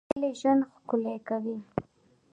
[0.11, 1.57] هیلې ژوند ښکلی کوي